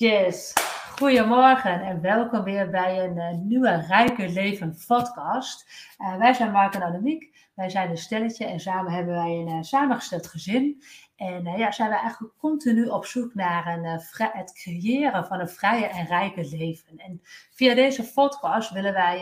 [0.00, 0.52] Yes,
[0.98, 5.66] goedemorgen en welkom weer bij een uh, nieuwe Rijke Leven podcast.
[5.98, 9.48] Uh, wij zijn Mark en Annemiek, wij zijn een stelletje en samen hebben wij een
[9.48, 10.82] uh, samengesteld gezin.
[11.16, 13.84] En ja, zijn we eigenlijk continu op zoek naar een,
[14.16, 16.96] het creëren van een vrije en rijke leven.
[16.96, 17.20] En
[17.50, 19.20] via deze podcast willen wij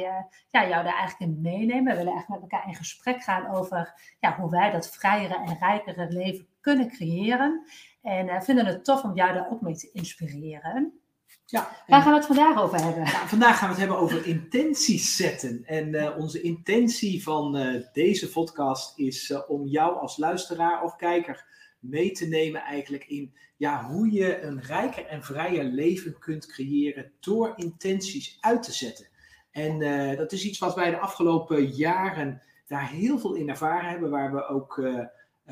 [0.50, 1.92] ja, jou daar eigenlijk in meenemen.
[1.92, 5.56] We willen eigenlijk met elkaar in gesprek gaan over ja, hoe wij dat vrijere en
[5.60, 7.66] rijkere leven kunnen creëren.
[8.08, 11.00] En uh, vinden het tof om jou daar ook mee te inspireren.
[11.44, 13.02] Ja, Waar gaan we het vandaag over hebben?
[13.02, 15.64] Nou, vandaag gaan we het hebben over intenties zetten.
[15.64, 20.96] En uh, onze intentie van uh, deze podcast is uh, om jou als luisteraar of
[20.96, 21.46] kijker
[21.80, 27.12] mee te nemen eigenlijk in ja, hoe je een rijker en vrijer leven kunt creëren
[27.20, 29.08] door intenties uit te zetten.
[29.50, 29.78] En
[30.16, 34.32] dat is iets wat wij de afgelopen jaren daar heel veel in ervaren hebben, waar
[34.34, 34.82] we ook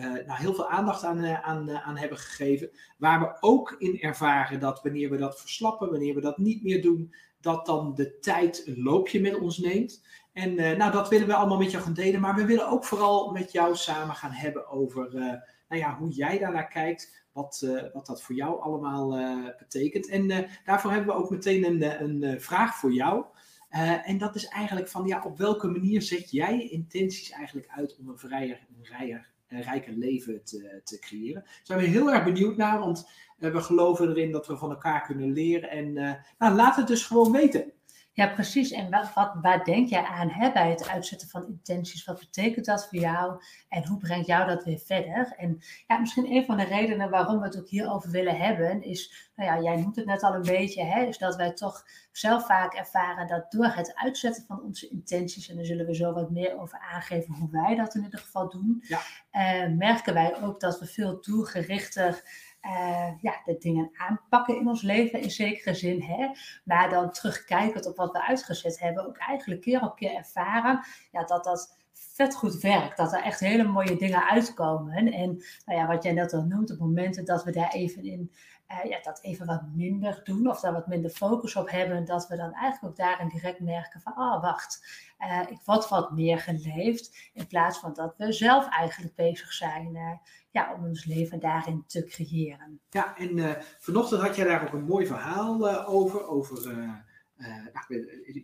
[0.02, 2.70] nou, heel veel aandacht aan, aan, uh, aan hebben gegeven.
[2.98, 6.82] Waar we ook in ervaren dat wanneer we dat verslappen, wanneer we dat niet meer
[6.82, 10.04] doen, dat dan de tijd een loopje met ons neemt.
[10.32, 12.20] En nou, dat willen we allemaal met jou gaan delen.
[12.20, 15.10] Maar we willen ook vooral met jou samen gaan hebben over
[15.68, 17.24] nou ja, hoe jij daarnaar kijkt.
[17.32, 19.08] Wat, wat dat voor jou allemaal
[19.58, 20.08] betekent.
[20.08, 23.24] En daarvoor hebben we ook meteen een, een vraag voor jou.
[24.04, 28.08] en dat is eigenlijk van ja, op welke manier zet jij intenties eigenlijk uit om
[28.08, 31.42] een vrijer en vrijer een rijker leven te, te creëren.
[31.42, 35.02] Daar zijn we heel erg benieuwd naar, want we geloven erin dat we van elkaar
[35.06, 35.70] kunnen leren.
[35.70, 37.72] En uh, nou, laat het dus gewoon weten.
[38.16, 38.70] Ja, precies.
[38.70, 42.04] En wat, wat, waar denk jij aan hè, bij het uitzetten van intenties?
[42.04, 43.42] Wat betekent dat voor jou?
[43.68, 45.32] En hoe brengt jou dat weer verder?
[45.36, 49.30] En ja, misschien een van de redenen waarom we het ook hierover willen hebben, is,
[49.34, 52.46] nou ja, jij noemt het net al een beetje, hè, is dat wij toch zelf
[52.46, 56.30] vaak ervaren dat door het uitzetten van onze intenties, en daar zullen we zo wat
[56.30, 59.00] meer over aangeven hoe wij dat in ieder geval doen, ja.
[59.32, 62.22] uh, merken wij ook dat we veel doelgerichter
[62.66, 66.02] uh, ja, de dingen aanpakken in ons leven in zekere zin.
[66.02, 66.28] Hè?
[66.64, 70.80] Maar dan terugkijkend op wat we uitgezet hebben, ook eigenlijk keer op keer ervaren
[71.10, 72.96] ja, dat dat vet goed werkt.
[72.96, 75.12] Dat er echt hele mooie dingen uitkomen.
[75.12, 78.30] En nou ja, wat jij net al noemt, op momenten dat we daar even in
[78.70, 82.28] uh, ja, dat even wat minder doen of daar wat minder focus op hebben, dat
[82.28, 84.86] we dan eigenlijk ook daarin direct merken van, oh wacht,
[85.18, 90.20] uh, ik word wat meer geleefd, in plaats van dat we zelf eigenlijk bezig zijn
[90.56, 92.80] ja, om ons leven daarin te creëren.
[92.90, 96.92] Ja, en vanochtend had jij daar ook een mooi verhaal over, over uh,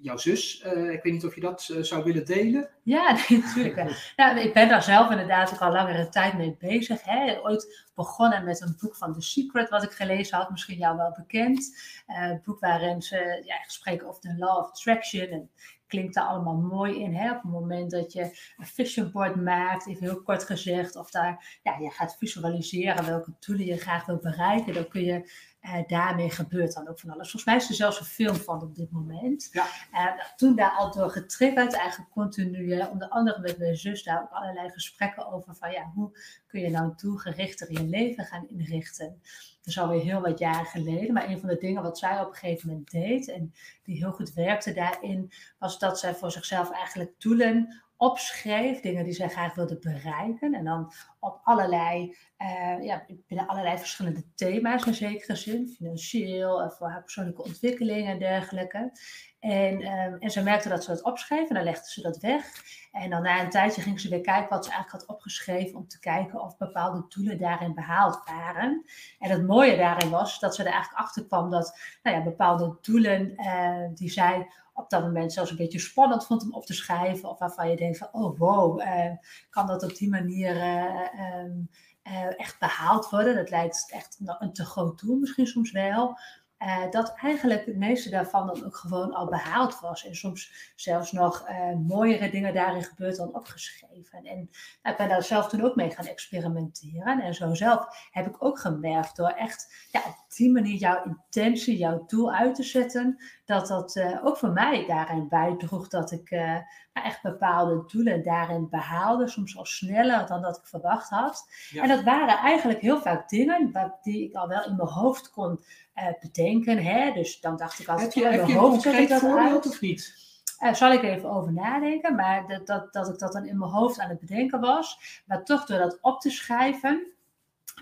[0.02, 2.68] jouw zus, ik weet niet of je dat zou willen delen?
[2.82, 4.12] Ja, nee, natuurlijk.
[4.16, 7.02] nou, ik ben daar zelf inderdaad ook al langere tijd mee bezig.
[7.04, 7.42] Hè.
[7.42, 11.14] Ooit begonnen met een boek van The Secret, wat ik gelezen had, misschien jou wel
[11.16, 11.76] bekend.
[12.06, 15.26] een boek waarin ze ja, spreken over de Law of Attraction.
[15.26, 15.50] En
[15.92, 17.14] klinkt daar allemaal mooi in.
[17.14, 17.30] Hè?
[17.30, 18.22] Op het moment dat je
[18.56, 23.32] een vision board maakt, even heel kort gezegd, of daar, ja, je gaat visualiseren welke
[23.38, 25.30] doelen je graag wilt bereiken, dan kun je
[25.62, 27.30] uh, daarmee gebeurt dan ook van alles.
[27.30, 29.48] Volgens mij is er zelfs een film van op dit moment.
[29.52, 29.66] Ja.
[29.92, 34.30] Uh, toen daar al door getriggerd, eigenlijk continu, onder andere met mijn zus, daar ook
[34.30, 36.18] allerlei gesprekken over van ja, hoe
[36.52, 39.20] kun je nou doelgerichter je leven gaan inrichten.
[39.58, 42.28] Dat is alweer heel wat jaren geleden, maar een van de dingen wat zij op
[42.28, 46.70] een gegeven moment deed en die heel goed werkte daarin, was dat zij voor zichzelf
[46.70, 50.54] eigenlijk doelen opschreef, dingen die zij graag wilde bereiken.
[50.54, 56.70] En dan op allerlei, uh, ja, binnen allerlei verschillende thema's in zekere zin, financieel, uh,
[56.70, 58.92] voor haar persoonlijke ontwikkeling en dergelijke.
[59.40, 62.46] En, um, en ze merkte dat ze het opschreef en dan legde ze dat weg.
[62.92, 65.88] En dan na een tijdje ging ze weer kijken wat ze eigenlijk had opgeschreven om
[65.88, 68.84] te kijken of bepaalde doelen daarin behaald waren.
[69.18, 72.78] En het mooie daarin was dat ze er eigenlijk achter kwam dat nou ja, bepaalde
[72.80, 76.74] doelen uh, die zij op dat moment zelfs een beetje spannend vond om op te
[76.74, 77.28] schrijven.
[77.28, 79.10] Of waarvan je denkt van, oh wow, uh,
[79.50, 81.68] kan dat op die manier uh, um,
[82.04, 83.34] uh, echt behaald worden?
[83.34, 86.16] Dat lijkt echt een te groot doel misschien soms wel.
[86.58, 90.06] Uh, dat eigenlijk het meeste daarvan dan ook gewoon al behaald was.
[90.06, 94.18] En soms zelfs nog uh, mooiere dingen daarin gebeurd dan opgeschreven.
[94.18, 94.50] En
[94.82, 97.20] nou, ik ben daar zelf toen ook mee gaan experimenteren.
[97.20, 100.00] En zo zelf heb ik ook gemerkt door echt ja,
[100.36, 103.16] die manier jouw intentie, jouw doel uit te zetten.
[103.44, 108.68] Dat dat uh, ook voor mij daarin bijdroeg dat ik nou, echt bepaalde doelen daarin
[108.70, 109.28] behaalde.
[109.28, 111.46] Soms al sneller dan dat ik verwacht had.
[111.70, 111.82] Ja.
[111.82, 113.72] En dat waren eigenlijk heel vaak dingen
[114.02, 115.60] die ik al wel in mijn hoofd kon
[115.94, 116.78] uh, bedenken.
[116.78, 117.12] Hè?
[117.12, 120.30] Dus dan dacht ik altijd, heb je, heb je een concreet voorbeeld of niet?
[120.62, 123.70] Uh, zal ik even over nadenken, maar dat, dat, dat ik dat dan in mijn
[123.70, 125.22] hoofd aan het bedenken was.
[125.26, 127.06] Maar toch door dat op te schrijven,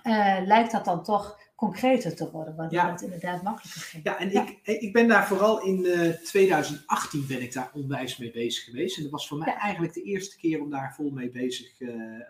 [0.02, 2.90] uh, lijkt dat dan toch concreter te worden, waardoor ja.
[2.90, 4.04] het inderdaad makkelijker ging.
[4.04, 4.46] Ja, en ja.
[4.62, 8.96] Ik, ik ben daar vooral in uh, 2018 ben ik daar onwijs mee bezig geweest.
[8.96, 9.58] En dat was voor mij ja.
[9.58, 11.72] eigenlijk de eerste keer om daar vol mee bezig,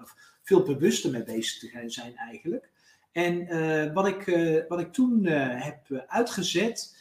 [0.01, 2.71] of veel bewuster mee bezig te zijn eigenlijk.
[3.13, 4.25] En wat, ik,
[4.69, 6.97] wat ik toen heb uitgezet,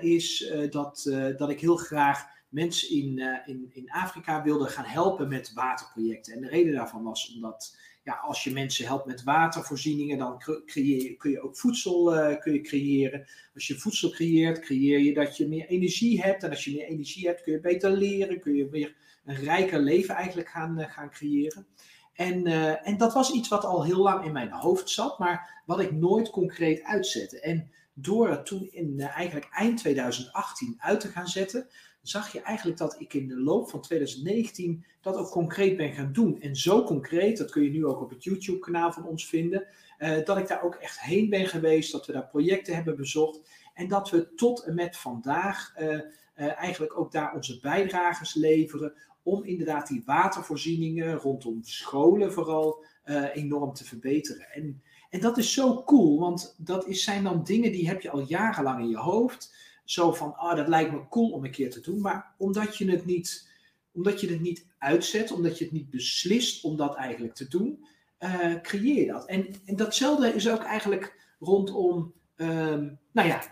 [0.00, 5.52] is dat, dat ik heel graag mensen in, in, in Afrika wilde gaan helpen met
[5.52, 6.34] waterprojecten.
[6.34, 11.16] En de reden daarvan was omdat ja, als je mensen helpt met watervoorzieningen, dan creëer,
[11.16, 13.26] kun je ook voedsel uh, kun je creëren.
[13.54, 16.42] Als je voedsel creëert, creëer je dat je meer energie hebt.
[16.42, 18.40] En als je meer energie hebt, kun je beter leren.
[18.40, 21.66] Kun je weer een rijker leven eigenlijk gaan, uh, gaan creëren.
[22.12, 25.62] En, uh, en dat was iets wat al heel lang in mijn hoofd zat, maar
[25.66, 27.40] wat ik nooit concreet uitzette.
[27.40, 31.68] En door het toen in eigenlijk eind 2018 uit te gaan zetten,
[32.02, 36.12] zag je eigenlijk dat ik in de loop van 2019 dat ook concreet ben gaan
[36.12, 36.40] doen.
[36.40, 39.66] En zo concreet, dat kun je nu ook op het YouTube-kanaal van ons vinden,
[39.98, 43.40] uh, dat ik daar ook echt heen ben geweest, dat we daar projecten hebben bezocht
[43.74, 46.02] en dat we tot en met vandaag uh, uh,
[46.36, 48.92] eigenlijk ook daar onze bijdrages leveren
[49.22, 52.84] om inderdaad die watervoorzieningen rondom scholen vooral
[53.32, 54.46] enorm te verbeteren.
[54.52, 58.10] En, en dat is zo cool, want dat is, zijn dan dingen die heb je
[58.10, 59.54] al jarenlang in je hoofd
[59.90, 62.00] zo van, ah, dat lijkt me cool om een keer te doen.
[62.00, 63.48] Maar omdat je het niet,
[63.92, 67.84] omdat je het niet uitzet, omdat je het niet beslist om dat eigenlijk te doen,
[68.20, 69.26] uh, creëer je dat.
[69.26, 73.42] En, en datzelfde is ook eigenlijk rondom, um, nou ja,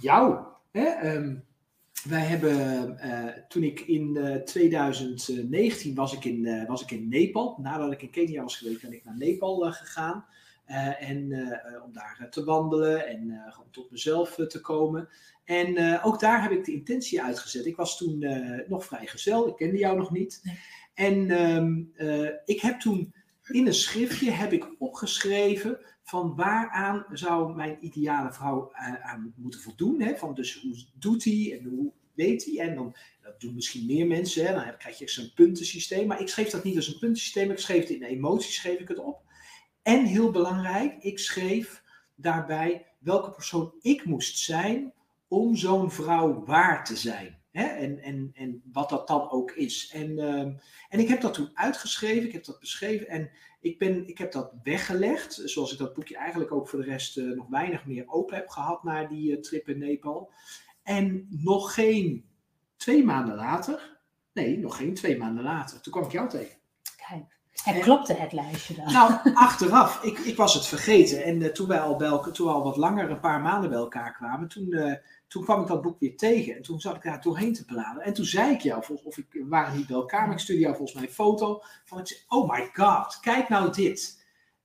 [0.00, 0.44] jou.
[0.70, 1.14] Hè?
[1.14, 1.44] Um,
[2.08, 7.58] wij hebben, uh, toen ik in uh, 2019 was ik in, was ik in Nepal.
[7.62, 10.24] Nadat ik in Kenia was geweest, ben ik naar Nepal gegaan.
[10.98, 11.32] En
[11.84, 15.08] om daar te wandelen en om tot mezelf te komen.
[15.44, 17.66] En ook daar heb ik de intentie uitgezet.
[17.66, 18.18] Ik was toen
[18.68, 20.42] nog vrijgezel, ik kende jou nog niet.
[20.96, 23.14] En um, uh, ik heb toen
[23.46, 28.72] in een schriftje heb ik opgeschreven van waaraan zou mijn ideale vrouw
[29.02, 30.00] aan moeten voldoen.
[30.00, 30.16] Hè?
[30.16, 32.68] Van dus hoe doet hij en hoe weet hij?
[32.68, 34.54] En dan, dat doen misschien meer mensen, hè?
[34.54, 36.06] dan krijg je zo'n puntensysteem.
[36.06, 38.88] Maar ik schreef dat niet als een puntensysteem, ik schreef het in emoties, schreef ik
[38.88, 39.24] het op.
[39.86, 41.82] En heel belangrijk, ik schreef
[42.14, 44.92] daarbij welke persoon ik moest zijn
[45.28, 47.38] om zo'n vrouw waar te zijn.
[47.50, 47.64] Hè?
[47.64, 49.90] En, en, en wat dat dan ook is.
[49.92, 50.40] En, uh,
[50.88, 53.30] en ik heb dat toen uitgeschreven, ik heb dat beschreven en
[53.60, 55.42] ik, ben, ik heb dat weggelegd.
[55.44, 58.48] Zoals ik dat boekje eigenlijk ook voor de rest uh, nog weinig meer open heb
[58.48, 60.32] gehad naar die uh, trip in Nepal.
[60.82, 62.24] En nog geen
[62.76, 63.98] twee maanden later,
[64.32, 66.58] nee, nog geen twee maanden later, toen kwam ik jou tegen.
[67.08, 67.35] Kijk.
[67.64, 68.92] En klopte het lijstje dan?
[68.92, 70.02] Nou, achteraf.
[70.02, 71.24] Ik, ik was het vergeten.
[71.24, 73.70] En uh, toen wij al, bij elkaar, toen we al wat langer, een paar maanden
[73.70, 74.94] bij elkaar kwamen, toen, uh,
[75.26, 76.56] toen kwam ik dat boek weer tegen.
[76.56, 78.02] En toen zat ik daar doorheen te bladeren.
[78.02, 80.62] En toen zei ik jou, of ik we waren niet bij elkaar, maar ik stuurde
[80.62, 81.62] jou volgens mij een foto.
[81.84, 84.24] Van ik zei, oh my god, kijk nou dit.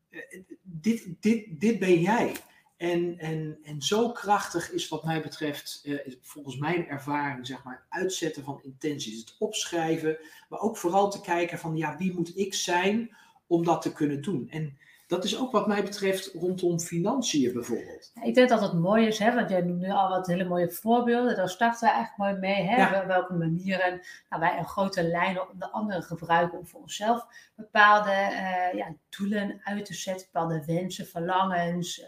[0.09, 0.21] Uh,
[0.61, 2.35] dit, dit, dit ben jij.
[2.81, 7.74] En, en, en zo krachtig is wat mij betreft, uh, volgens mijn ervaring, zeg maar,
[7.74, 9.19] het uitzetten van intenties.
[9.19, 10.18] Het opschrijven,
[10.50, 13.16] maar ook vooral te kijken van, ja, wie moet ik zijn
[13.48, 14.50] om dat te kunnen doen?
[14.50, 14.78] En
[15.11, 18.11] dat is ook wat mij betreft rondom financiën bijvoorbeeld.
[18.23, 20.71] ik denk dat het mooi is, hè, want jij noemt nu al wat hele mooie
[20.71, 21.35] voorbeelden.
[21.35, 22.63] Daar starten we eigenlijk mooi mee.
[22.63, 22.75] Hè?
[22.75, 23.05] Ja.
[23.07, 27.25] Welke manieren nou, wij een grote lijnen onder andere gebruiken om voor onszelf
[27.55, 31.99] bepaalde uh, ja, doelen uit te zetten, bepaalde wensen, verlangens.
[31.99, 32.07] Uh,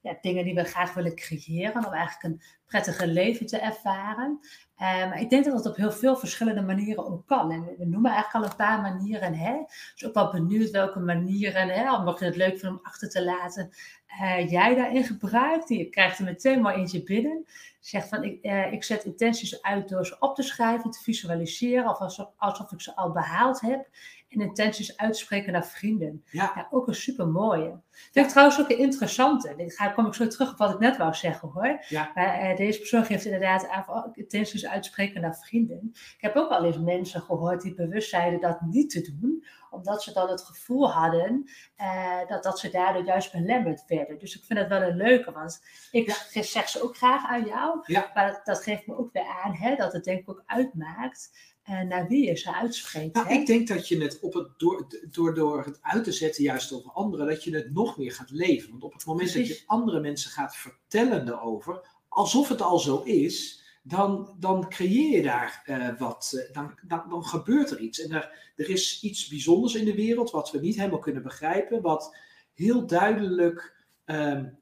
[0.00, 1.86] ja, dingen die we graag willen creëren.
[1.86, 4.40] Om eigenlijk een prettiger leven te ervaren.
[4.80, 7.50] Uh, maar ik denk dat het op heel veel verschillende manieren ook kan.
[7.50, 9.34] En we noemen eigenlijk al een paar manieren.
[9.34, 9.56] Hè?
[9.94, 13.24] Dus ook wel benieuwd welke manieren, hè, mocht je het leuk vinden om achter te
[13.24, 13.70] laten,
[14.20, 15.68] uh, jij daarin gebruikt.
[15.68, 17.44] Je krijgt er meteen maar eentje binnen.
[17.80, 21.88] Zeg van, ik, uh, ik zet intenties uit door ze op te schrijven, te visualiseren,
[21.88, 23.88] of alsof, alsof ik ze al behaald heb
[24.30, 26.24] en intenties uitspreken naar vrienden.
[26.30, 26.52] Ja.
[26.54, 27.80] ja ook een super mooie.
[27.90, 29.54] Vind ik trouwens ook een interessante.
[29.56, 31.84] Ga, kom ik zo terug op wat ik net wou zeggen hoor.
[31.88, 32.10] Ja.
[32.14, 35.90] Maar, uh, deze persoon geeft inderdaad aan oh, intenties uitspreken naar vrienden.
[35.92, 40.02] Ik heb ook al eens mensen gehoord die bewust zeiden dat niet te doen, omdat
[40.02, 44.18] ze dan het gevoel hadden uh, dat, dat ze daardoor juist belemmerd werden.
[44.18, 45.60] Dus ik vind het wel een leuke, want
[45.90, 47.80] ik zeg ze ook graag aan jou.
[47.86, 48.10] Ja.
[48.14, 51.30] Maar dat, dat, geeft me ook weer aan hè, dat het denk ik ook uitmaakt
[51.70, 53.14] uh, naar wie je ze uitspreekt.
[53.14, 56.42] Nou, ik denk dat je het, op het door, door, door het uit te zetten
[56.42, 58.70] juist over anderen, dat je het nog meer gaat leven.
[58.70, 59.48] Want op het moment Precies.
[59.48, 65.16] dat je andere mensen gaat vertellen erover, alsof het al zo is, dan, dan creëer
[65.16, 68.00] je daar uh, wat, uh, dan, dan, dan, gebeurt er iets.
[68.00, 71.82] En er, er is iets bijzonders in de wereld wat we niet helemaal kunnen begrijpen,
[71.82, 72.16] wat
[72.54, 74.58] heel duidelijk, um,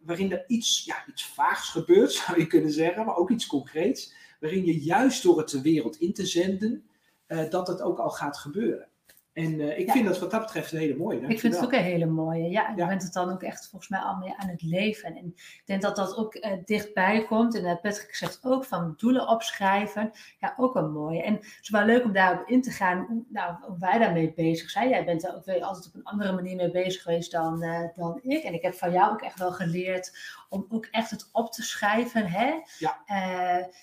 [0.00, 4.14] waarin er iets, ja, iets vaags gebeurt, zou je kunnen zeggen, maar ook iets concreets
[4.42, 6.84] waarin je juist door het de wereld in te zenden,
[7.28, 8.86] uh, dat het ook al gaat gebeuren.
[9.32, 11.26] En uh, ik vind dat wat dat betreft een hele mooie.
[11.26, 12.50] Ik vind het ook een hele mooie.
[12.50, 15.16] Ja, je bent het dan ook echt volgens mij al meer aan het leven.
[15.16, 17.54] En ik denk dat dat ook uh, dichtbij komt.
[17.54, 20.10] En Patrick zegt ook van doelen opschrijven.
[20.38, 21.22] Ja, ook een mooie.
[21.22, 23.06] En het is wel leuk om daarop in te gaan.
[23.08, 24.88] Hoe, nou, hoe wij daarmee bezig zijn.
[24.88, 28.20] Jij bent er ook weer altijd op een andere manier mee bezig geweest dan, dan
[28.22, 28.42] ik.
[28.42, 30.12] En ik heb van jou ook echt wel geleerd
[30.52, 32.26] om ook echt het op te schrijven.
[32.26, 32.52] Hè?
[32.78, 33.02] Ja.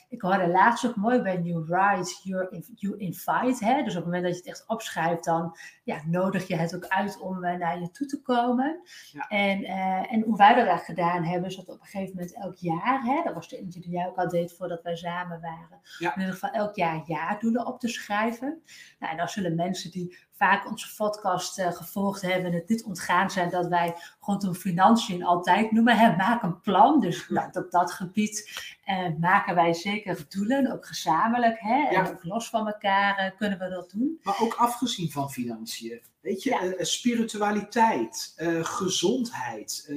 [0.09, 3.65] ik hoorde laatst ook mooi bij New Write, you, you invite.
[3.65, 3.83] Hè?
[3.83, 6.87] Dus op het moment dat je het echt opschrijft, dan ja, nodig je het ook
[6.87, 8.81] uit om uh, naar je toe te komen.
[9.11, 9.27] Ja.
[9.27, 12.35] En, uh, en hoe wij dat eigenlijk gedaan hebben, is dat op een gegeven moment
[12.35, 15.41] elk jaar, hè, dat was de eentje die jij ook al deed voordat wij samen
[15.41, 16.13] waren, ja.
[16.13, 18.61] in ieder geval elk jaar jaardoelen op te schrijven.
[18.99, 23.31] Nou, en dan zullen mensen die vaak onze podcast uh, gevolgd hebben, het niet ontgaan
[23.31, 25.97] zijn dat wij rondom financiën altijd noemen.
[25.97, 26.99] Hè, maak een plan.
[26.99, 28.49] Dus nou, op dat gebied
[28.85, 31.59] uh, maken wij zeker doelen, ook gezamenlijk.
[31.59, 34.19] Hè, en ook los van elkaar uh, kunnen we dat doen.
[34.23, 36.01] Maar ook afgezien van financiën.
[36.21, 39.93] Weet je, spiritualiteit, gezondheid,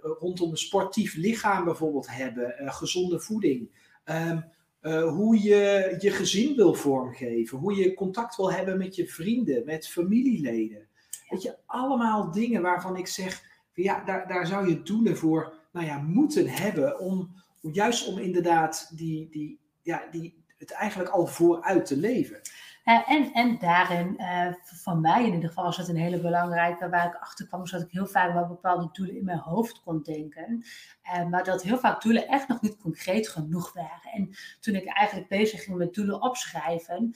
[0.00, 3.70] rondom een sportief lichaam bijvoorbeeld hebben, gezonde voeding.
[4.04, 4.44] Um,
[4.84, 9.64] uh, hoe je je gezin wil vormgeven, hoe je contact wil hebben met je vrienden,
[9.64, 10.88] met familieleden.
[11.28, 13.42] Weet je, allemaal dingen waarvan ik zeg,
[13.74, 18.90] ja, daar, daar zou je doelen voor nou ja, moeten hebben, om, juist om inderdaad
[18.96, 22.40] die, die, ja, die, het eigenlijk al vooruit te leven.
[22.84, 26.88] Uh, en, en daarin, uh, van mij in ieder geval, was het een hele belangrijke.
[26.88, 29.82] Waar ik achter kwam, is dat ik heel vaak wel bepaalde doelen in mijn hoofd
[29.82, 30.64] kon denken.
[31.04, 34.10] Uh, maar dat heel vaak doelen echt nog niet concreet genoeg waren.
[34.12, 37.14] En toen ik eigenlijk bezig ging met doelen opschrijven,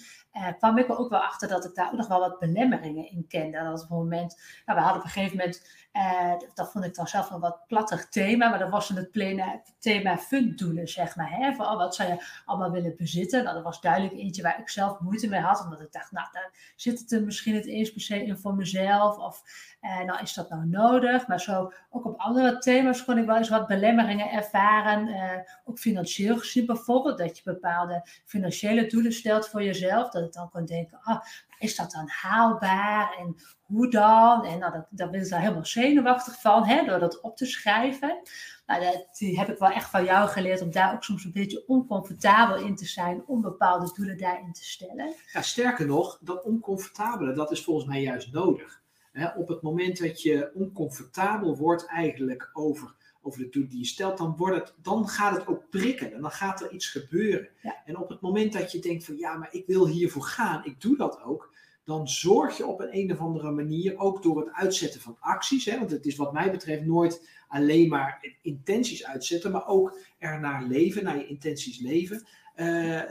[0.58, 3.26] kwam ik er ook wel achter dat ik daar ook nog wel wat belemmeringen in
[3.28, 3.62] kende.
[3.62, 6.94] Dat op een moment, nou, we hadden op een gegeven moment uh, dat vond ik
[6.94, 11.30] dan zelf een wat plattig thema, maar dat was het plena, thema funddoelen, zeg maar.
[11.30, 11.48] Hè?
[11.50, 13.42] Oh, wat zou je allemaal willen bezitten?
[13.42, 16.28] Nou, dat was duidelijk eentje waar ik zelf moeite mee had, omdat ik dacht, nou,
[16.32, 19.42] daar zit het er misschien het eens per se in voor mezelf, of
[19.80, 21.26] uh, nou, is dat nou nodig?
[21.26, 25.32] Maar zo, ook op andere thema's kon ik wel eens wat belemmeringen ervaren, uh,
[25.64, 30.50] ook financieel gezien bijvoorbeeld, dat je bepaalde financiële doelen stelt voor jezelf, dat ik dan
[30.50, 31.20] kon denken, ah,
[31.58, 34.44] is dat dan haalbaar en hoe dan?
[34.44, 37.46] En nou, dat, daar ben ik dan helemaal zenuwachtig van, hè, door dat op te
[37.46, 38.20] schrijven.
[38.66, 41.32] Nou, dat, die heb ik wel echt van jou geleerd om daar ook soms een
[41.32, 45.14] beetje oncomfortabel in te zijn om bepaalde doelen daarin te stellen.
[45.32, 48.80] Ja, sterker nog, dat oncomfortabele, dat is volgens mij juist nodig.
[49.36, 54.18] Op het moment dat je oncomfortabel wordt eigenlijk over, over de doelen die je stelt,
[54.18, 56.20] dan, wordt het, dan gaat het ook prikkelen.
[56.20, 57.48] Dan gaat er iets gebeuren.
[57.84, 60.80] En op het moment dat je denkt van ja, maar ik wil hiervoor gaan, ik
[60.80, 61.56] doe dat ook
[61.88, 65.64] dan zorg je op een, een of andere manier, ook door het uitzetten van acties,
[65.64, 70.62] hè, want het is wat mij betreft nooit alleen maar intenties uitzetten, maar ook ernaar
[70.62, 73.02] leven, naar je intenties leven, uh,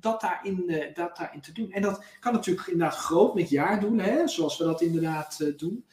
[0.00, 1.72] dat, daarin, uh, dat daarin te doen.
[1.72, 5.56] En dat kan natuurlijk inderdaad groot met jaar doen, hè, zoals we dat inderdaad uh,
[5.56, 5.84] doen.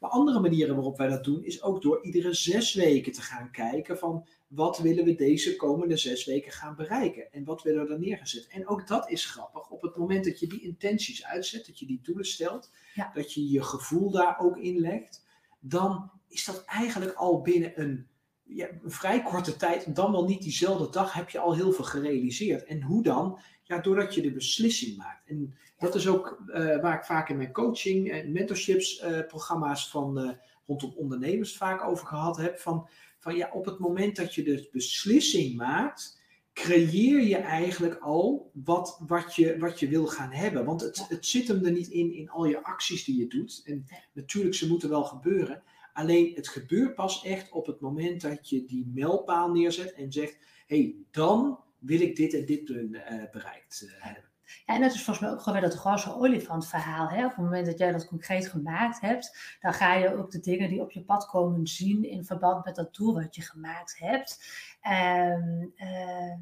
[0.00, 3.50] maar andere manieren waarop wij dat doen, is ook door iedere zes weken te gaan
[3.50, 7.32] kijken van wat willen we deze komende zes weken gaan bereiken?
[7.32, 8.46] En wat willen we er neergezet?
[8.46, 9.70] En ook dat is grappig.
[9.70, 12.70] Op het moment dat je die intenties uitzet, dat je die doelen stelt,
[13.14, 15.24] dat je je gevoel daar ook in legt,
[15.60, 18.06] dan is dat eigenlijk al binnen een,
[18.54, 21.84] ja, een vrij korte tijd, dan wel niet diezelfde dag, heb je al heel veel
[21.84, 22.64] gerealiseerd.
[22.64, 23.38] En hoe dan?
[23.62, 25.28] Ja, doordat je de beslissing maakt.
[25.28, 29.90] En dat is ook uh, waar ik vaak in mijn coaching en mentorships uh, programma's
[29.90, 30.30] van uh,
[30.66, 32.58] rondom ondernemers vaak over gehad heb.
[32.58, 32.88] Van
[33.24, 36.20] van ja, op het moment dat je de beslissing maakt,
[36.52, 40.64] creëer je eigenlijk al wat, wat, je, wat je wil gaan hebben.
[40.64, 43.62] Want het, het zit hem er niet in, in al je acties die je doet.
[43.64, 45.62] En natuurlijk, ze moeten wel gebeuren.
[45.94, 50.38] Alleen het gebeurt pas echt op het moment dat je die mijlpaal neerzet en zegt:
[50.66, 54.24] hé, hey, dan wil ik dit en dit uh, bereikt uh, hebben.
[54.66, 57.08] Ja, en dat is volgens mij ook gewoon weer dat roze olifant verhaal.
[57.08, 57.24] Hè?
[57.24, 60.68] Op het moment dat jij dat concreet gemaakt hebt, dan ga je ook de dingen
[60.68, 64.38] die op je pad komen zien in verband met dat doel wat je gemaakt hebt.
[64.82, 66.34] Um, uh,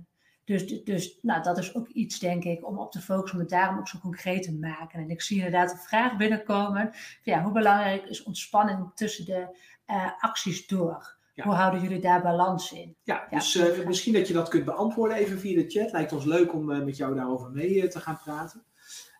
[0.44, 3.50] dus, dus nou, dat is ook iets, denk ik, om op te focussen, om het
[3.52, 5.00] daarom ook zo concreet te maken.
[5.00, 6.90] En ik zie inderdaad een vraag binnenkomen.
[7.22, 9.56] Ja, hoe belangrijk is ontspanning tussen de
[9.86, 11.20] uh, acties door?
[11.34, 12.96] Hoe houden jullie daar balans in?
[13.02, 15.92] Ja, dus uh, misschien dat je dat kunt beantwoorden even via de chat.
[15.92, 18.64] Lijkt ons leuk om uh, met jou daarover mee te gaan praten.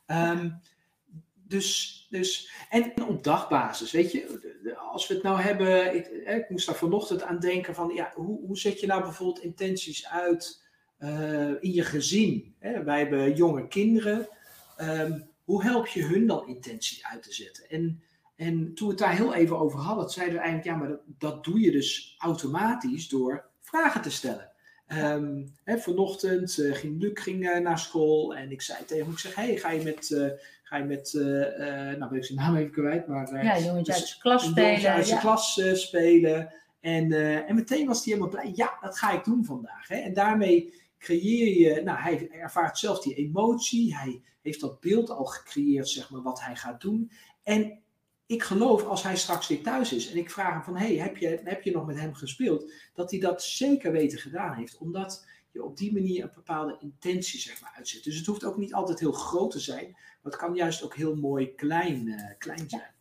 [0.07, 0.61] Um,
[1.35, 6.67] dus, dus, en op dagbasis, weet je, als we het nou hebben, ik, ik moest
[6.67, 10.62] daar vanochtend aan denken van, ja, hoe, hoe zet je nou bijvoorbeeld intenties uit
[11.61, 12.55] in je gezin?
[12.59, 12.83] Hè?
[12.83, 14.29] Wij hebben jonge kinderen,
[14.81, 17.69] um, hoe help je hun dan intenties uit te zetten?
[17.69, 18.03] En
[18.37, 21.01] en toen we het daar heel even over hadden, zeiden we eigenlijk, ja, maar dat,
[21.19, 24.51] dat doe je dus automatisch door vragen te stellen.
[24.89, 29.13] Um, hè, vanochtend uh, ging Luc ging, uh, naar school en ik zei tegen hem,
[29.13, 30.29] ik zeg, hey, ga je met, uh,
[30.63, 31.13] ga je met
[31.99, 33.45] nou ben ik zijn naam even kwijt, maar...
[33.45, 34.91] ja, jongetje uit zijn klas spelen.
[34.91, 35.21] uit zijn ja.
[35.21, 36.53] klas spelen.
[36.81, 37.13] En,
[37.47, 39.89] en meteen was hij helemaal blij, ja, dat ga ik doen vandaag.
[39.89, 39.97] Hè?
[39.97, 45.25] En daarmee creëer je, nou, hij ervaart zelf die emotie, hij heeft dat beeld al
[45.25, 47.11] gecreëerd, zeg maar, wat hij gaat doen.
[47.43, 47.83] En
[48.27, 51.17] ik geloof als hij straks weer thuis is en ik vraag hem van, hey, heb
[51.17, 52.73] je, heb je nog met hem gespeeld?
[52.95, 57.41] Dat hij dat zeker weten gedaan heeft, omdat je op die manier een bepaalde intentie
[57.41, 58.05] zeg maar, uitzet.
[58.05, 60.97] Dus het hoeft ook niet altijd heel groot te zijn, maar het kan juist ook
[60.97, 62.95] heel mooi klein, uh, klein zijn.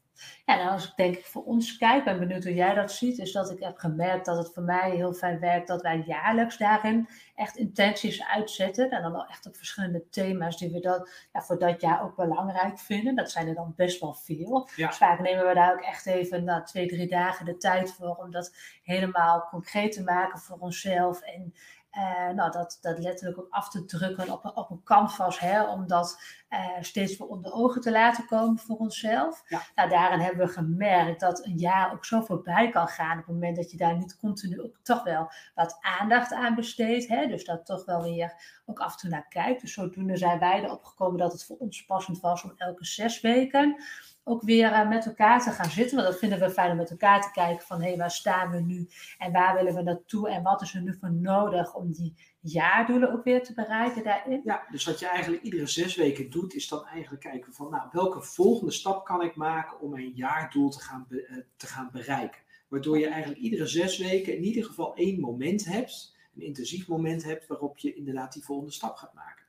[0.46, 3.32] Ja, nou, als ik denk voor ons kijk, ben benieuwd hoe jij dat ziet, is
[3.32, 7.08] dat ik heb gemerkt dat het voor mij heel fijn werkt dat wij jaarlijks daarin
[7.36, 8.90] echt intenties uitzetten.
[8.90, 12.16] En dan wel echt op verschillende thema's die we dat, ja, voor dat jaar ook
[12.16, 13.16] belangrijk vinden.
[13.16, 14.70] Dat zijn er dan best wel veel.
[14.76, 14.88] Ja.
[14.88, 18.16] Dus vaak nemen we daar ook echt even na twee, drie dagen de tijd voor
[18.16, 21.22] om dat helemaal concreet te maken voor onszelf.
[21.22, 21.54] En
[21.98, 25.88] uh, nou, dat, dat letterlijk ook af te drukken op, op een canvas, hè, om
[25.88, 29.44] dat uh, steeds voor onder ogen te laten komen voor onszelf.
[29.48, 29.62] Ja.
[29.76, 33.34] Nou, daarin hebben we gemerkt dat een jaar ook zo voorbij kan gaan op het
[33.34, 37.08] moment dat je daar niet continu ook toch wel wat aandacht aan besteedt.
[37.08, 38.34] Hè, dus dat toch wel weer
[38.66, 39.62] ook af en toe naar kijkt.
[39.62, 43.22] Dus zodoende zijn wij erop gekomen dat het voor ons passend was om elke zes
[43.22, 43.84] weken
[44.24, 45.96] ook weer uh, met elkaar te gaan zitten.
[45.96, 48.52] Want dat vinden we fijn om met elkaar te kijken van hé, hey, waar staan
[48.52, 51.92] we nu en waar willen we naartoe en wat is er nu voor nodig om
[51.92, 54.42] die jaardoelen ook weer te bereiken daarin.
[54.44, 57.90] Ja, dus wat je eigenlijk iedere zes weken doet, is dan eigenlijk kijken van nou,
[57.92, 62.42] welke volgende stap kan ik maken om mijn jaardoel te gaan, uh, te gaan bereiken.
[62.68, 67.24] Waardoor je eigenlijk iedere zes weken in ieder geval één moment hebt, een intensief moment
[67.24, 69.41] hebt waarop je inderdaad die volgende stap gaat maken.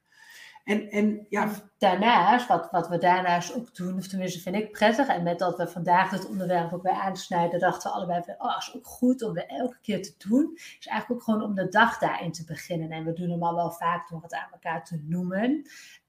[0.65, 1.51] En, en ja.
[1.79, 5.57] Daarnaast, wat, wat we daarnaast ook doen, of tenminste vind ik prettig, en met dat
[5.57, 9.23] we vandaag het onderwerp ook weer aansnijden, dachten we allebei van, oh, is ook goed
[9.23, 10.53] om we elke keer te doen.
[10.55, 12.91] Is eigenlijk ook gewoon om de dag daarin te beginnen.
[12.91, 15.63] En we doen hem al wel vaak door het aan elkaar te noemen.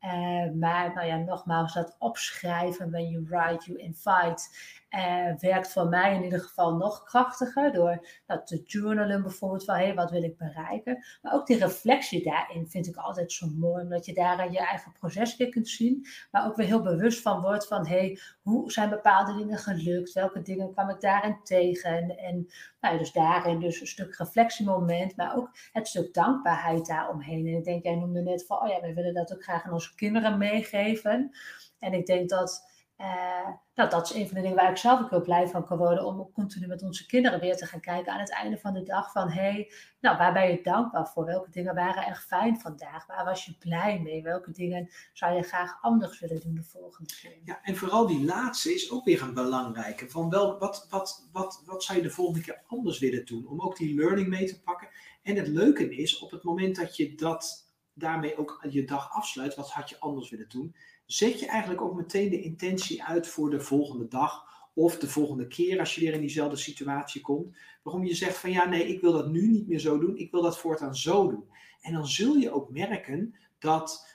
[0.06, 4.42] Uh, maar nou ja, nogmaals, dat opschrijven, when you write, you invite,
[4.90, 7.72] uh, werkt voor mij in ieder geval nog krachtiger.
[7.72, 11.06] Door dat te journalen bijvoorbeeld van, hé, hey, wat wil ik bereiken?
[11.22, 14.92] Maar ook die reflectie daarin vind ik altijd zo mooi, omdat je daarin je eigen
[14.92, 16.08] proces weer kunt zien.
[16.32, 20.14] Maar ook weer heel bewust van wordt van, hé, hey, hoe zijn bepaalde dingen gelukt?
[20.14, 22.18] Welke dingen kwam ik daarin tegen?
[22.18, 22.48] En
[22.84, 27.48] nou, dus daarin dus een stuk reflectiemoment, maar ook het stuk dankbaarheid daaromheen.
[27.48, 29.74] En ik denk, jij noemde net van, oh ja, we willen dat ook graag aan
[29.74, 31.32] onze kinderen meegeven.
[31.80, 35.02] En ik denk dat uh, nou, dat is een van de dingen waar ik zelf
[35.02, 36.06] ook heel blij van kan worden.
[36.06, 38.84] Om ook continu met onze kinderen weer te gaan kijken aan het einde van de
[38.84, 39.12] dag.
[39.12, 41.26] Van hé, hey, nou waar ben je dankbaar voor?
[41.26, 43.06] Welke dingen waren echt fijn vandaag?
[43.06, 44.24] Waar was je blij mee?
[44.24, 47.38] Welke dingen zou je graag anders willen doen de volgende keer?
[47.44, 50.10] Ja, en vooral die laatste is ook weer een belangrijke.
[50.10, 53.48] Van wel, wat, wat, wat, wat zou je de volgende keer anders willen doen?
[53.48, 54.90] Om ook die learning mee te pakken.
[55.24, 57.63] En het leuke is, op het moment dat je dat
[57.94, 60.76] daarmee ook je dag afsluit, wat had je anders willen doen?
[61.06, 65.48] zet je eigenlijk ook meteen de intentie uit voor de volgende dag of de volgende
[65.48, 67.56] keer als je weer in diezelfde situatie komt.
[67.84, 70.32] Waarom je zegt van ja, nee, ik wil dat nu niet meer zo doen, ik
[70.32, 71.50] wil dat voortaan zo doen.
[71.82, 74.08] En dan zul je ook merken dat,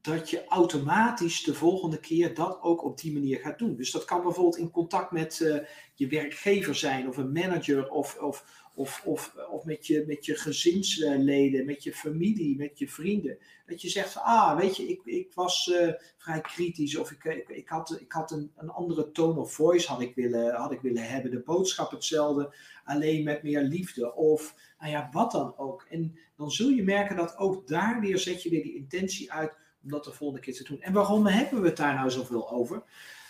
[0.00, 3.76] dat je automatisch de volgende keer dat ook op die manier gaat doen.
[3.76, 5.58] Dus dat kan bijvoorbeeld in contact met uh,
[5.94, 10.34] je werkgever zijn of een manager of, of, of, of, of met, je, met je
[10.34, 13.38] gezinsleden, met je familie, met je vrienden.
[13.66, 17.48] Dat je zegt ah, weet je, ik, ik was uh, vrij kritisch of ik, ik,
[17.48, 20.80] ik had, ik had een, een andere tone of voice had ik, willen, had ik
[20.80, 21.30] willen hebben.
[21.30, 22.54] De boodschap hetzelfde,
[22.84, 24.14] alleen met meer liefde.
[24.14, 25.86] Of, nou ja, wat dan ook.
[25.90, 29.52] En dan zul je merken dat ook daar weer zet je weer die intentie uit
[29.82, 30.80] om dat de volgende keer te doen.
[30.80, 32.82] En waarom hebben we het daar nou zoveel over?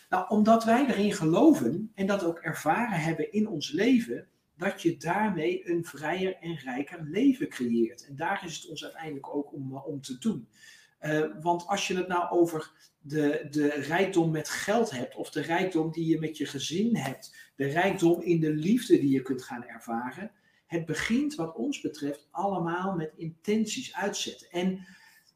[0.09, 4.29] Nou, omdat wij erin geloven en dat ook ervaren hebben in ons leven
[4.63, 8.07] dat je daarmee een vrijer en rijker leven creëert.
[8.07, 10.49] En daar is het ons uiteindelijk ook om, om te doen.
[11.01, 15.41] Uh, want als je het nou over de, de rijkdom met geld hebt, of de
[15.41, 19.43] rijkdom die je met je gezin hebt, de rijkdom in de liefde die je kunt
[19.43, 20.31] gaan ervaren,
[20.67, 24.51] het begint wat ons betreft allemaal met intenties uitzetten.
[24.51, 24.87] En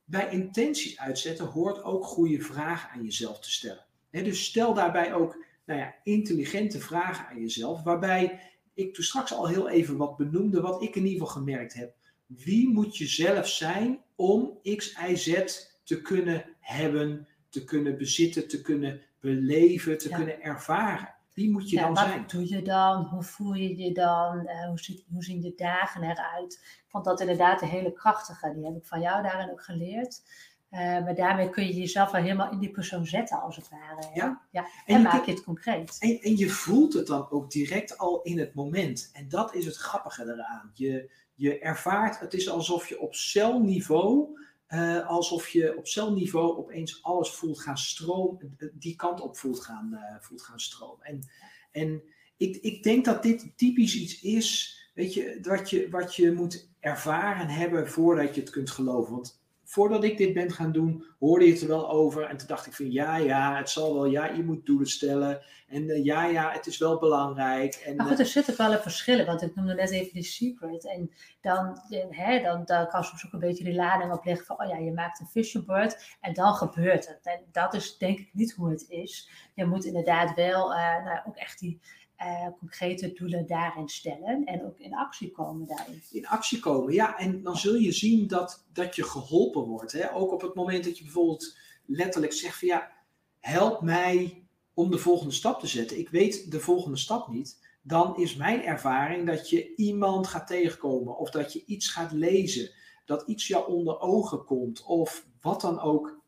[0.05, 3.85] bij intenties uitzetten hoort ook goede vragen aan jezelf te stellen.
[4.11, 8.41] dus stel daarbij ook nou ja, intelligente vragen aan jezelf, waarbij
[8.77, 11.95] ik toen straks al heel even wat benoemde, wat ik in ieder geval gemerkt heb.
[12.27, 15.45] Wie moet je zelf zijn om X, Y, Z
[15.85, 21.15] te kunnen hebben, te kunnen bezitten, te kunnen beleven, te kunnen ervaren?
[21.33, 22.21] Wie moet je dan wat zijn?
[22.21, 23.05] Wat doe je dan?
[23.05, 24.41] Hoe voel je je dan?
[24.47, 26.53] Uh, hoe, ziet, hoe zien je dagen eruit?
[26.53, 28.53] Ik vond dat inderdaad een hele krachtige.
[28.55, 30.23] Die heb ik van jou daarin ook geleerd.
[30.71, 34.11] Maar daarmee kun je jezelf wel helemaal in die persoon zetten, als het ware.
[34.15, 34.43] Ja.
[34.51, 34.67] ja.
[34.87, 35.97] En, maak je het concreet.
[35.99, 39.11] En, en je voelt het dan ook direct al in het moment.
[39.13, 40.71] En dat is het grappige eraan.
[40.75, 44.37] Je, je ervaart, het is alsof je op celniveau
[44.69, 49.91] uh, alsof je op celniveau opeens alles voelt gaan stromen, die kant op voelt gaan,
[49.93, 51.05] uh, voelt gaan stromen.
[51.05, 51.29] En,
[51.71, 52.03] en
[52.37, 56.71] ik, ik denk dat dit typisch iets is, weet je, wat je, wat je moet
[56.81, 59.13] ervaren hebben voordat je het kunt geloven.
[59.13, 62.23] Want voordat ik dit ben gaan doen, hoorde je het er wel over.
[62.23, 64.07] En toen dacht ik van ja, ja, het zal wel.
[64.07, 65.43] Ja, je moet doelen stellen.
[65.69, 67.75] En uh, ja, ja, het is wel belangrijk.
[67.75, 69.27] En, maar goed, er zitten wel een verschillen.
[69.27, 70.87] Want ik noemde net even die secret.
[70.87, 71.79] En dan,
[72.11, 74.61] hè, dan, dan kan soms ook een beetje die lading opleggen van...
[74.61, 77.21] oh ja, je maakt een vision board en dan gebeurt het.
[77.23, 79.31] En dat is denk ik niet hoe het is.
[79.55, 81.81] Je moet inderdaad wel uh, nou, ook echt die
[82.23, 86.03] uh, concrete doelen daarin stellen en ook in actie komen daarin.
[86.11, 87.19] In actie komen, ja.
[87.19, 89.93] En dan zul je zien dat, dat je geholpen wordt.
[89.93, 90.15] Hè?
[90.15, 92.93] Ook op het moment dat je bijvoorbeeld letterlijk zegt van ja,
[93.41, 95.99] help mij om de volgende stap te zetten.
[95.99, 97.65] Ik weet de volgende stap niet.
[97.83, 102.71] Dan is mijn ervaring dat je iemand gaat tegenkomen of dat je iets gaat lezen.
[103.05, 106.21] Dat iets jou onder ogen komt of wat dan ook.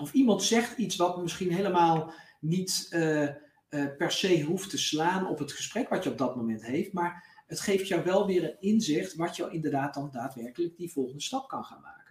[0.00, 2.86] Of iemand zegt iets wat misschien helemaal niet...
[2.90, 3.28] Uh,
[3.70, 6.92] uh, per se hoeft te slaan op het gesprek wat je op dat moment heeft.
[6.92, 11.22] Maar het geeft jou wel weer een inzicht wat jou inderdaad dan daadwerkelijk die volgende
[11.22, 12.07] stap kan gaan maken.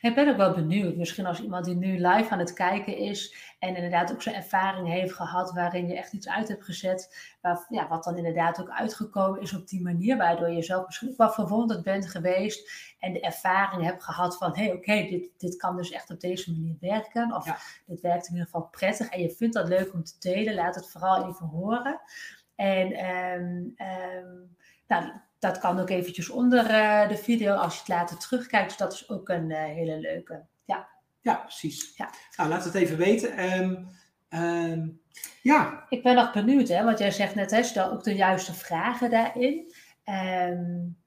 [0.00, 3.34] Ik ben ook wel benieuwd, misschien als iemand die nu live aan het kijken is
[3.58, 7.66] en inderdaad ook zijn ervaring heeft gehad waarin je echt iets uit hebt gezet, waar,
[7.68, 11.16] ja, wat dan inderdaad ook uitgekomen is op die manier, waardoor je zelf misschien ook
[11.16, 15.56] wel verwonderd bent geweest en de ervaring hebt gehad van, hé hey, oké, dit, dit
[15.56, 17.44] kan dus echt op deze manier werken, of
[17.86, 20.74] dit werkt in ieder geval prettig en je vindt dat leuk om te delen, laat
[20.74, 22.00] het vooral even horen.
[22.54, 27.88] En um, um, nou, dat kan ook eventjes onder uh, de video als je het
[27.88, 28.68] later terugkijkt.
[28.68, 30.44] Dus dat is ook een uh, hele leuke.
[30.64, 30.88] Ja,
[31.20, 31.96] ja precies.
[31.96, 32.10] Ja.
[32.36, 33.52] Nou, laat het even weten.
[33.52, 33.88] Um,
[34.28, 35.00] um,
[35.42, 35.86] ja.
[35.88, 39.10] Ik ben nog benieuwd, hè, want jij zegt net, hè, stel ook de juiste vragen
[39.10, 39.74] daarin.
[40.04, 40.98] Um,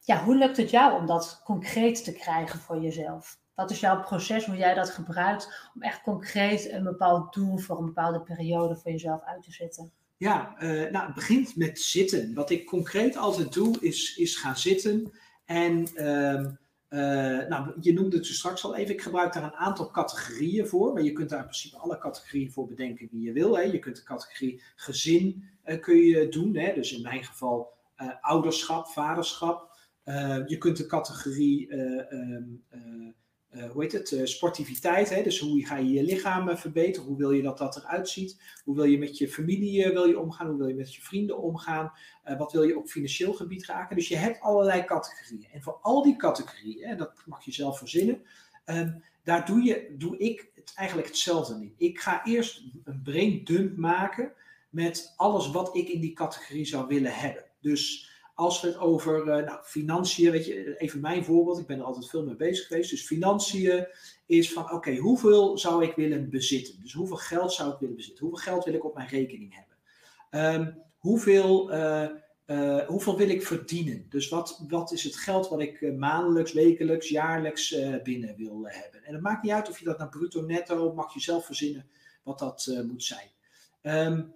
[0.00, 3.38] ja, hoe lukt het jou om dat concreet te krijgen voor jezelf?
[3.54, 7.78] Wat is jouw proces, hoe jij dat gebruikt om echt concreet een bepaald doel voor
[7.78, 9.92] een bepaalde periode voor jezelf uit te zetten?
[10.20, 12.34] Ja, uh, nou, het begint met zitten.
[12.34, 15.12] Wat ik concreet altijd doe, is, is gaan zitten.
[15.44, 16.44] En uh,
[16.88, 18.94] uh, nou, je noemde het zo straks al even.
[18.94, 20.92] Ik gebruik daar een aantal categorieën voor.
[20.92, 23.56] Maar je kunt daar in principe alle categorieën voor bedenken die je wil.
[23.56, 23.62] Hè.
[23.62, 26.56] Je kunt de categorie gezin uh, kun je doen.
[26.56, 26.74] Hè.
[26.74, 27.72] Dus in mijn geval
[28.20, 29.78] ouderschap, vaderschap.
[30.46, 32.42] je kunt de categorie ehm,
[33.72, 35.08] hoe heet het, uh, sportiviteit.
[35.08, 35.22] Hè?
[35.22, 37.08] Dus hoe ga je je lichaam uh, verbeteren?
[37.08, 38.40] Hoe wil je dat dat eruit ziet?
[38.64, 40.46] Hoe wil je met je familie wil je omgaan?
[40.46, 41.92] Hoe wil je met je vrienden omgaan?
[42.38, 43.96] wat wil je op financieel gebied raken?
[43.96, 45.48] Dus je hebt allerlei categorieën.
[45.52, 48.22] En voor al die categorieën, dat mag je zelf verzinnen,
[48.64, 48.90] ehm,
[49.24, 51.74] daar doe, je, doe ik het eigenlijk hetzelfde in.
[51.76, 54.32] Ik ga eerst een brain dump maken
[54.68, 57.44] met alles wat ik in die categorie zou willen hebben.
[57.60, 58.09] Dus
[58.40, 61.84] als we het over uh, nou, financiën, weet je, even mijn voorbeeld, ik ben er
[61.84, 62.90] altijd veel mee bezig geweest.
[62.90, 63.86] Dus financiën
[64.26, 66.74] is van, oké, hoeveel zou ik willen bezitten?
[66.82, 68.26] Dus hoeveel geld zou ik willen bezitten?
[68.26, 69.76] Hoeveel geld wil ik op mijn rekening hebben?
[70.60, 72.08] Um, hoeveel, uh,
[72.46, 74.06] uh, hoeveel wil ik verdienen?
[74.08, 79.04] Dus wat, wat is het geld wat ik maandelijks, wekelijks, jaarlijks binnen wil hebben?
[79.04, 81.86] En het maakt niet uit of je dat naar bruto, netto, mag je zelf verzinnen
[82.22, 83.30] wat dat moet zijn.
[83.82, 84.34] Um,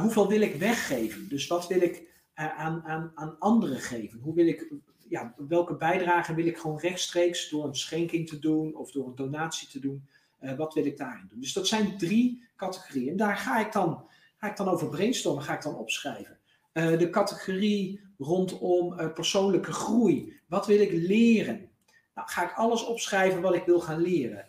[0.00, 1.28] hoeveel wil ik weggeven?
[1.28, 4.20] Dus wat wil ik aan, aan, aan anderen geven?
[4.20, 4.72] Hoe wil ik,
[5.08, 9.14] ja, welke bijdrage wil ik gewoon rechtstreeks door een schenking te doen of door een
[9.14, 10.06] donatie te doen?
[10.40, 11.40] Uh, wat wil ik daarin doen?
[11.40, 13.10] Dus dat zijn drie categorieën.
[13.10, 14.04] En daar ga ik dan,
[14.36, 16.38] ga ik dan over brainstormen, ga ik dan opschrijven.
[16.72, 20.40] Uh, de categorie rondom persoonlijke groei.
[20.46, 21.68] Wat wil ik leren?
[22.14, 24.46] Nou, ga ik alles opschrijven wat ik wil gaan leren.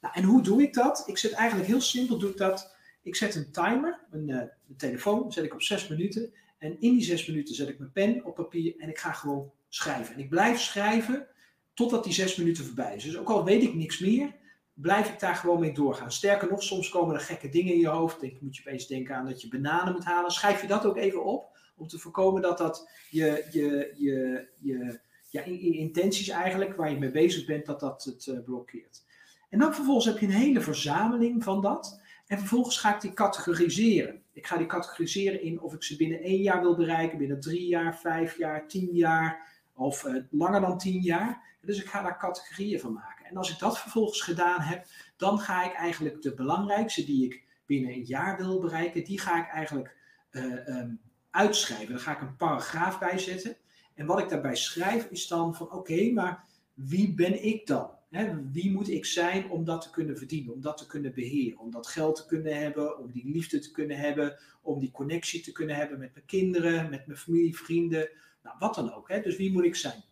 [0.00, 1.02] nou, en hoe doe ik dat?
[1.06, 2.76] Ik zet eigenlijk heel simpel, doe ik dat.
[3.02, 6.32] Ik zet een timer, een telefoon, zet ik op zes minuten.
[6.64, 9.50] En in die zes minuten zet ik mijn pen op papier en ik ga gewoon
[9.68, 10.14] schrijven.
[10.14, 11.26] En ik blijf schrijven
[11.74, 13.04] totdat die zes minuten voorbij is.
[13.04, 14.34] Dus ook al weet ik niks meer,
[14.74, 16.12] blijf ik daar gewoon mee doorgaan.
[16.12, 18.20] Sterker nog, soms komen er gekke dingen in je hoofd.
[18.20, 20.30] Denk, moet je opeens denken aan dat je bananen moet halen.
[20.30, 25.00] Schrijf je dat ook even op, om te voorkomen dat dat je, je, je, je
[25.28, 29.02] ja, intenties eigenlijk, waar je mee bezig bent, dat dat het uh, blokkeert.
[29.50, 32.00] En dan vervolgens heb je een hele verzameling van dat.
[32.26, 34.23] En vervolgens ga ik die categoriseren.
[34.34, 37.66] Ik ga die categoriseren in of ik ze binnen één jaar wil bereiken, binnen drie
[37.66, 41.42] jaar, vijf jaar, tien jaar of uh, langer dan tien jaar.
[41.60, 43.26] Dus ik ga daar categorieën van maken.
[43.26, 47.42] En als ik dat vervolgens gedaan heb, dan ga ik eigenlijk de belangrijkste die ik
[47.66, 49.96] binnen een jaar wil bereiken, die ga ik eigenlijk
[50.30, 51.88] uh, um, uitschrijven.
[51.88, 53.56] Daar ga ik een paragraaf bij zetten.
[53.94, 56.44] En wat ik daarbij schrijf is dan van oké, maar
[56.74, 57.90] wie ben ik dan?
[58.14, 61.58] Hè, wie moet ik zijn om dat te kunnen verdienen, om dat te kunnen beheren,
[61.58, 65.40] om dat geld te kunnen hebben, om die liefde te kunnen hebben, om die connectie
[65.40, 68.08] te kunnen hebben met mijn kinderen, met mijn familie, vrienden,
[68.42, 69.08] nou, wat dan ook.
[69.08, 69.20] Hè?
[69.20, 70.02] Dus wie moet ik zijn?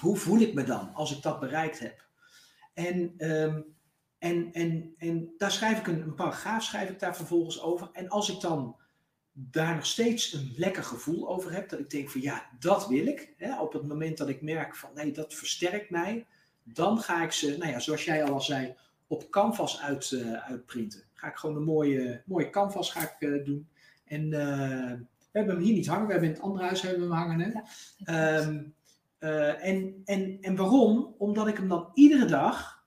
[0.00, 2.04] Hoe voel ik me dan als ik dat bereikt heb?
[2.74, 3.60] En, ehm,
[4.18, 7.88] en, en, en daar schrijf ik een, een paragraaf, schrijf ik daar vervolgens over.
[7.92, 8.76] En als ik dan
[9.32, 13.06] daar nog steeds een lekker gevoel over heb, dat ik denk van ja, dat wil
[13.06, 13.34] ik.
[13.36, 13.60] Hè?
[13.60, 16.26] Op het moment dat ik merk van nee, dat versterkt mij,
[16.72, 18.74] dan ga ik ze, nou ja, zoals jij al zei,
[19.06, 21.02] op canvas uit, uh, uitprinten.
[21.12, 23.68] Ga ik gewoon een mooie, mooie canvas ga ik, uh, doen.
[24.04, 24.92] En uh,
[25.32, 27.24] we hebben hem hier niet hangen, we hebben in het andere huis hebben we hem
[27.24, 27.40] hangen.
[27.40, 28.38] Hè?
[28.38, 28.74] Um,
[29.60, 31.14] en, en, en waarom?
[31.18, 32.84] Omdat ik hem dan iedere dag,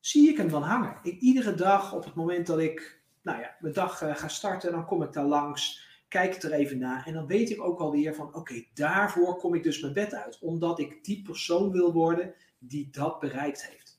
[0.00, 0.98] zie ik hem dan hangen.
[1.02, 4.86] Ik, iedere dag op het moment dat ik nou ja, mijn dag ga starten, dan
[4.86, 7.06] kom ik daar langs kijk het er even na.
[7.06, 10.38] En dan weet ik ook alweer van, oké, daarvoor kom ik dus mijn bed uit.
[10.40, 13.98] Omdat ik die persoon wil worden die dat bereikt heeft.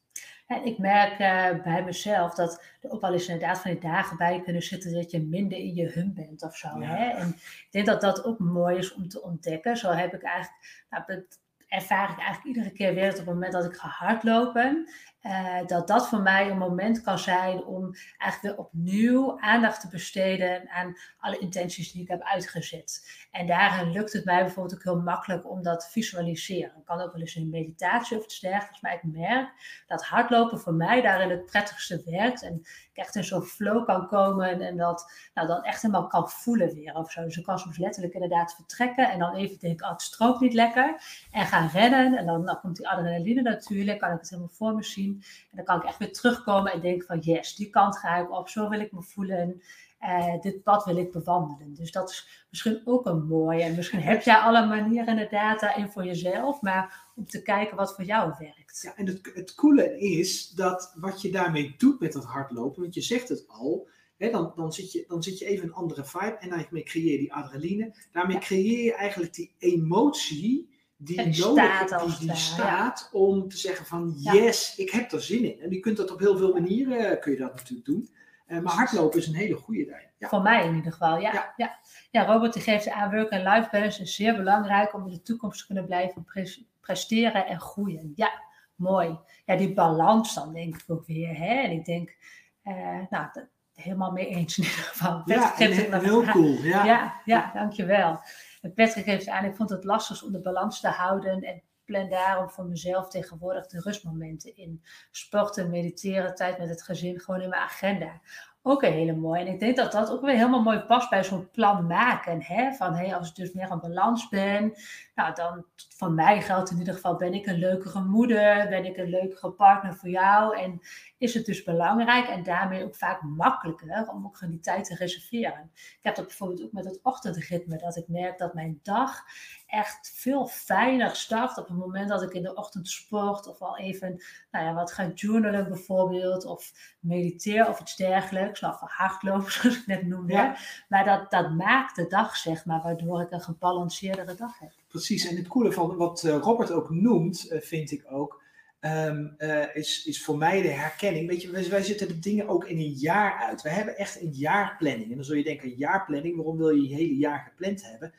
[0.64, 4.42] Ik merk uh, bij mezelf dat er ook wel eens inderdaad van die dagen bij
[4.42, 6.80] kunnen zitten dat je minder in je hum bent of zo.
[6.80, 6.88] Ja.
[6.88, 7.10] Hè?
[7.10, 9.78] En ik denk dat dat ook mooi is om te ontdekken.
[9.78, 13.54] Zo heb ik eigenlijk, nou, dat ervaar ik eigenlijk iedere keer weer op het moment
[13.54, 14.90] dat ik ga hardlopen.
[15.26, 19.88] Uh, dat dat voor mij een moment kan zijn om eigenlijk weer opnieuw aandacht te
[19.88, 23.20] besteden aan alle intenties die ik heb uitgezet.
[23.32, 26.78] En daarin lukt het mij bijvoorbeeld ook heel makkelijk om dat te visualiseren.
[26.78, 30.60] Ik kan ook wel eens in meditatie of iets dergelijks, maar ik merk dat hardlopen
[30.60, 32.44] voor mij daarin het prettigste werkt.
[32.44, 32.56] En
[32.94, 36.74] ik echt in zo'n flow kan komen en dat, nou, dat echt helemaal kan voelen
[36.74, 37.24] weer of zo.
[37.24, 40.54] Dus ik kan soms letterlijk inderdaad vertrekken en dan even denken, oh het strookt niet
[40.54, 41.02] lekker.
[41.32, 44.76] En gaan rennen en dan, dan komt die adrenaline natuurlijk, kan ik het helemaal voor
[44.76, 45.11] me zien.
[45.20, 48.32] En dan kan ik echt weer terugkomen en denken van yes, die kant ga ik
[48.32, 49.62] op, zo wil ik me voelen.
[50.02, 51.74] Uh, dit pad wil ik bewandelen.
[51.74, 53.64] Dus dat is misschien ook een mooie.
[53.64, 57.96] En misschien heb jij alle manieren inderdaad daarin voor jezelf, maar om te kijken wat
[57.96, 58.82] voor jou werkt.
[58.82, 62.94] Ja, en het, het coole is dat wat je daarmee doet met dat hardlopen, want
[62.94, 66.06] je zegt het al, hè, dan, dan, zit je, dan zit je even een andere
[66.06, 67.96] vibe en daarmee creëer je die adrenaline.
[68.12, 70.71] Daarmee creëer je eigenlijk die emotie
[71.04, 74.34] die En die nodig staat die, staat om te zeggen van Ja.
[74.34, 75.62] yes, ik heb er zin in.
[75.62, 78.10] En je kunt dat op heel veel manieren, kun je dat natuurlijk doen.
[78.46, 80.10] Eh, maar hardlopen is een hele goede daarin.
[80.18, 80.28] Ja.
[80.28, 81.34] Voor mij in ieder geval, ja.
[81.34, 81.54] Ja.
[81.58, 81.80] Ja,
[82.12, 82.26] ja.
[82.26, 85.60] Robert die geeft aan work en life balance is zeer belangrijk om in de toekomst
[85.60, 88.12] te kunnen blijven pres- presteren en groeien.
[88.16, 88.32] Ja,
[88.76, 89.20] mooi.
[89.46, 91.38] Ja, die balans dan denk ik ook weer.
[91.38, 91.62] Hè?
[91.62, 92.16] En ik denk,
[92.64, 93.28] eh, nou,
[93.74, 95.22] helemaal mee eens in ieder geval.
[95.26, 96.58] Ja, en, heel cool.
[96.62, 96.86] Ja.
[96.86, 98.20] Ja, ja, dankjewel.
[98.62, 102.50] Patrick geeft aan, ik vond het lastig om de balans te houden en plan daarom
[102.50, 104.84] voor mezelf tegenwoordig de rustmomenten in.
[105.12, 108.22] Sporten, mediteren, tijd met het gezin, gewoon in mijn agenda.
[108.64, 109.40] Ook een hele mooie.
[109.40, 112.42] En ik denk dat dat ook weer helemaal mooi past bij zo'n plan maken.
[112.42, 112.72] Hè?
[112.72, 114.74] Van hey, als ik dus meer aan balans ben,
[115.22, 115.66] nou dan
[116.02, 119.52] voor mij geldt in ieder geval, ben ik een leukere moeder, ben ik een leukere
[119.52, 120.58] partner voor jou.
[120.58, 120.82] En
[121.18, 124.96] is het dus belangrijk en daarmee ook vaak makkelijker om ook gewoon die tijd te
[124.96, 125.72] reserveren.
[125.74, 129.24] Ik heb dat bijvoorbeeld ook met het ochtendritme, dat ik merk dat mijn dag
[129.68, 133.78] echt veel fijner start op het moment dat ik in de ochtend sport of al
[133.78, 139.78] even nou ja, wat ga journalen bijvoorbeeld of mediteer of iets dergelijks, of hardlopen zoals
[139.78, 140.34] ik net noemde.
[140.34, 140.56] Ja.
[140.90, 144.81] Maar dat, dat maakt de dag zeg maar, waardoor ik een gebalanceerdere dag heb.
[144.92, 148.44] Precies, en het coole van wat eh, Robert ook noemt, eh, vind ik ook,
[148.80, 151.28] ehm, eh, is, is voor mij de herkenning.
[151.28, 153.62] Weet je, wij, zitten de dingen ook in een jaar uit.
[153.62, 155.10] We hebben echt een jaarplanning.
[155.10, 158.14] En dan zul je denken, een jaarplanning, waarom wil je je hele jaar gepland hebben?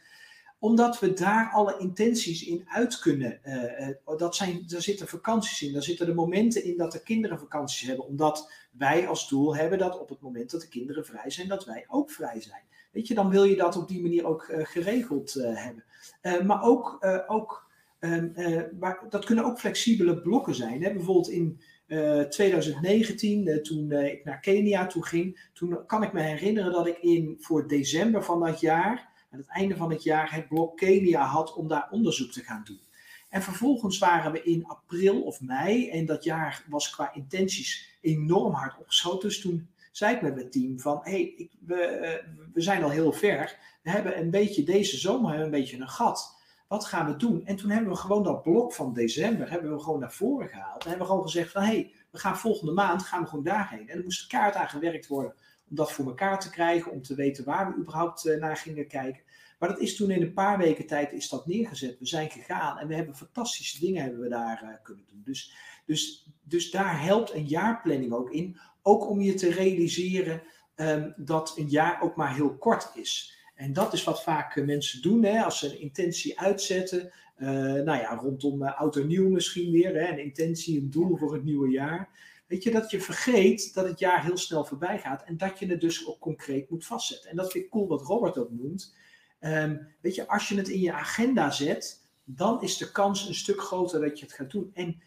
[0.59, 3.45] Omdat we daar alle intenties in uit kunnen.
[3.45, 7.39] eh, dat zijn, daar zitten vakanties in, daar zitten de momenten in dat de kinderen
[7.39, 8.07] vakanties hebben.
[8.07, 11.65] Omdat wij als doel hebben dat op het moment dat de kinderen vrij zijn, dat
[11.65, 12.63] wij ook vrij zijn.
[12.93, 15.85] Weet je, dan wil je dat op die manier ook eh, geregeld eh, hebben.
[16.21, 20.83] Eh, maar ook, ook ehm, eh, dat kunnen ook flexibele blokken zijn.
[20.83, 20.93] Hè?
[20.93, 26.21] Bijvoorbeeld in eh, 2019, eh, toen ik naar Kenia toe ging, toen kan ik me
[26.21, 30.35] herinneren dat ik in, voor december van dat jaar, aan het einde van het jaar,
[30.35, 32.81] het blok Kenia had om daar onderzoek te gaan doen.
[33.29, 38.53] En vervolgens waren we in april of mei, en dat jaar was qua intenties enorm
[38.53, 39.29] hard opgeschoten.
[39.29, 42.91] Dus toen zei ik met mijn team van, hé, hey, we, eh, we zijn al
[42.91, 43.59] heel ver.
[43.83, 46.41] We hebben een beetje deze zomer hebben we een beetje een gat.
[46.69, 47.47] Wat gaan we doen?
[47.47, 50.83] En toen hebben we gewoon dat blok van december hebben we gewoon naar voren gehaald.
[50.83, 53.45] En hebben we gewoon gezegd van, hé, hey, we gaan volgende maand gaan we gewoon
[53.45, 53.89] daarheen.
[53.89, 55.35] En er moest kaart aan gewerkt worden
[55.71, 58.87] om dat voor elkaar te krijgen, om te weten waar we überhaupt eh, naar gingen
[58.87, 59.23] kijken.
[59.59, 61.99] Maar dat is toen in een paar weken tijd is dat neergezet.
[61.99, 65.23] We zijn gegaan en we hebben fantastische dingen hebben we daar eh, kunnen doen.
[65.25, 65.55] Dus,
[65.87, 68.59] dus, dus daar helpt een jaarplanning ook in.
[68.83, 70.43] Ook om je te realiseren
[70.75, 73.37] ehm, dat een jaar ook maar heel kort is.
[73.55, 77.13] En dat is wat vaak mensen doen hè, als ze een intentie uitzetten.
[77.85, 79.95] nou ja, rondom oud en nieuw misschien weer.
[79.95, 82.09] Hè, een intentie, een doel voor het nieuwe jaar.
[82.53, 85.67] Weet je, dat je vergeet dat het jaar heel snel voorbij gaat en dat je
[85.67, 87.31] het dus ook concreet moet vastzetten.
[87.31, 88.95] En dat vind ik cool wat Robert ook noemt.
[89.39, 93.35] Ehm, weet je, als je het in je agenda zet, dan is de kans een
[93.35, 94.71] stuk groter dat je het gaat doen.
[94.75, 95.03] En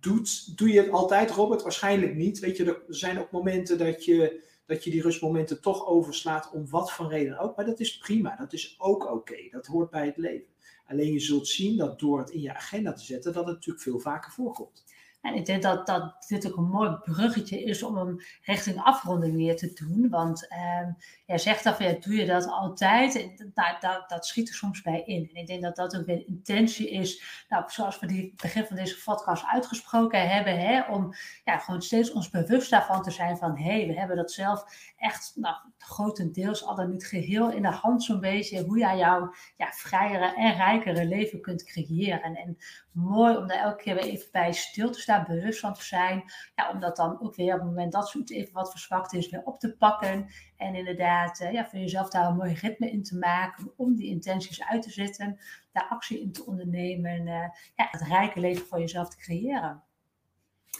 [0.00, 1.62] doet, doe je het altijd, Robert?
[1.62, 2.38] Waarschijnlijk niet.
[2.38, 6.68] Weet je, er zijn ook momenten dat je, dat je die rustmomenten toch overslaat, om
[6.68, 7.56] wat voor reden ook.
[7.56, 9.48] Maar dat is prima, dat is ook oké.
[9.50, 10.48] Dat hoort bij het leven.
[10.86, 13.84] Alleen je zult zien dat door het in je agenda te zetten, dat het natuurlijk
[13.84, 14.84] veel vaker voorkomt.
[15.20, 19.36] En ik denk dat, dat dit ook een mooi bruggetje is om hem richting afronding
[19.36, 20.08] weer te doen.
[20.08, 23.14] Want um, jij zegt dat, ja, doe je dat altijd?
[23.54, 25.30] Nou, dat, dat schiet er soms bij in.
[25.32, 28.76] En ik denk dat dat ook weer intentie is, nou, zoals we die begin van
[28.76, 33.56] deze podcast uitgesproken hebben, hè, om ja, gewoon steeds ons bewust daarvan te zijn van,
[33.56, 34.64] hé, hey, we hebben dat zelf
[34.96, 39.34] echt nou, grotendeels, al dan niet geheel in de hand zo'n beetje, hoe jij jouw
[39.56, 42.36] ja, vrijere en rijkere leven kunt creëren.
[42.36, 42.56] En
[42.98, 46.24] mooi om daar elke keer weer even bij stil te staan, bewust van te zijn.
[46.54, 49.30] Ja, om dat dan ook weer op het moment dat zoiets even wat verzwakt is,
[49.30, 50.26] weer op te pakken.
[50.56, 54.08] En inderdaad, uh, ja, voor jezelf daar een mooi ritme in te maken, om die
[54.08, 55.38] intenties uit te zetten,
[55.72, 59.87] daar actie in te ondernemen, uh, ja, het rijke leven voor jezelf te creëren.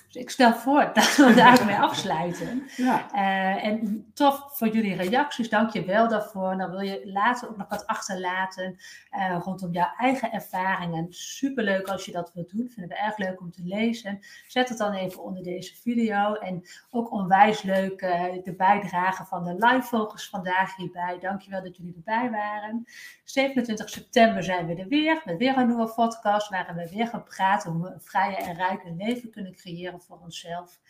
[0.06, 2.68] Dus ik stel voor dat we daarmee afsluiten.
[2.76, 3.06] Ja.
[3.14, 5.48] Uh, en tof voor jullie reacties.
[5.48, 6.56] Dank je wel daarvoor.
[6.56, 8.76] Dan wil je later ook nog wat achterlaten
[9.12, 11.06] uh, rondom jouw eigen ervaringen.
[11.10, 12.68] Superleuk als je dat wilt doen.
[12.68, 14.18] Vinden we erg leuk om te lezen.
[14.46, 16.34] Zet het dan even onder deze video.
[16.34, 21.18] En ook onwijs leuk uh, de bijdrage van de live vogels vandaag hierbij.
[21.20, 22.86] Dank je wel dat jullie erbij waren.
[23.24, 25.22] 27 september zijn we er weer.
[25.24, 26.48] Met weer een nieuwe podcast.
[26.48, 30.18] Waarin we weer gaan praten hoe we een vrije en rijke leven kunnen creëren voor
[30.18, 30.80] onszelf.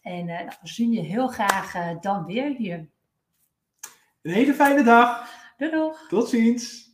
[0.00, 2.88] En uh, we zien je heel graag uh, dan weer hier.
[4.22, 5.30] Een hele fijne dag.
[5.56, 5.92] Doei doei.
[6.08, 6.85] Tot ziens.